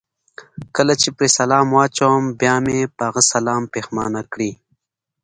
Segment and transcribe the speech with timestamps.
[0.65, 4.51] چې کله پرې سلام واچوم، بیا مې په هغه سلام پښېمانه کړي.